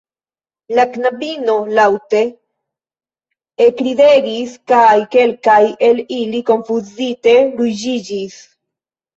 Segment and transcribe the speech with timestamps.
[0.77, 2.21] La knabinoj laŭte
[3.67, 8.43] ekridegis kaj kelkaj el ili konfuzite ruĝiĝis.